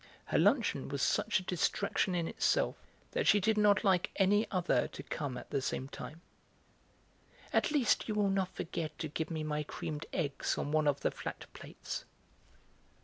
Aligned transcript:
Her 0.25 0.39
luncheon 0.39 0.89
was 0.89 1.03
such 1.03 1.39
a 1.39 1.43
distraction 1.43 2.15
in 2.15 2.27
itself 2.27 2.75
that 3.11 3.27
she 3.27 3.39
did 3.39 3.55
not 3.55 3.83
like 3.83 4.09
any 4.15 4.49
other 4.49 4.87
to 4.87 5.03
come 5.03 5.37
at 5.37 5.51
the 5.51 5.61
same 5.61 5.87
time. 5.89 6.21
"At 7.53 7.69
least, 7.69 8.07
you 8.07 8.15
will 8.15 8.31
not 8.31 8.49
forget 8.55 8.97
to 8.97 9.07
give 9.07 9.29
me 9.29 9.43
my 9.43 9.61
creamed 9.61 10.07
eggs 10.11 10.57
on 10.57 10.71
one 10.71 10.87
of 10.87 11.01
the 11.01 11.11
flat 11.11 11.45
plates?" 11.53 12.03